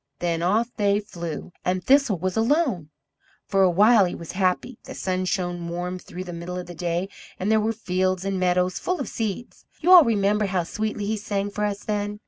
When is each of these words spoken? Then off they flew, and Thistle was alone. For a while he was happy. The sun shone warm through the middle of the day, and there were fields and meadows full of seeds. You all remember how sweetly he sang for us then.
Then 0.17 0.41
off 0.41 0.71
they 0.77 0.99
flew, 0.99 1.51
and 1.63 1.83
Thistle 1.83 2.17
was 2.17 2.35
alone. 2.35 2.89
For 3.45 3.61
a 3.61 3.69
while 3.69 4.05
he 4.05 4.15
was 4.15 4.31
happy. 4.31 4.79
The 4.85 4.95
sun 4.95 5.25
shone 5.25 5.67
warm 5.69 5.99
through 5.99 6.23
the 6.23 6.33
middle 6.33 6.57
of 6.57 6.65
the 6.65 6.73
day, 6.73 7.07
and 7.39 7.51
there 7.51 7.59
were 7.61 7.71
fields 7.71 8.25
and 8.25 8.39
meadows 8.39 8.79
full 8.79 8.99
of 8.99 9.07
seeds. 9.07 9.63
You 9.79 9.91
all 9.91 10.03
remember 10.03 10.47
how 10.47 10.63
sweetly 10.63 11.05
he 11.05 11.17
sang 11.17 11.51
for 11.51 11.65
us 11.65 11.83
then. 11.83 12.19